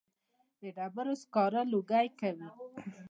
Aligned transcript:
د 0.61 0.63
ډبرو 0.77 1.13
سکاره 1.21 1.61
لوګی 1.71 2.07
کوي 2.19 2.47